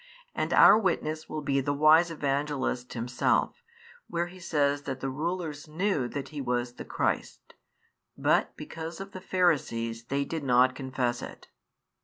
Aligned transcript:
And 0.33 0.51
our 0.51 0.79
witness 0.79 1.29
will 1.29 1.43
be 1.43 1.61
the 1.61 1.75
wise 1.75 2.09
Evangelist 2.09 2.93
himself, 2.93 3.61
where 4.07 4.25
he 4.25 4.39
says 4.39 4.81
that 4.81 4.99
the 4.99 5.11
rulers 5.11 5.67
knew 5.67 6.07
that 6.07 6.29
He 6.29 6.41
was 6.41 6.73
the 6.73 6.85
Christ, 6.85 7.53
hut 8.19 8.51
hecause 8.57 8.99
of 8.99 9.11
the 9.11 9.21
Pharisees 9.21 10.05
they 10.05 10.25
did 10.25 10.43
not 10.43 10.73
confess 10.73 11.21
it. 11.21 11.49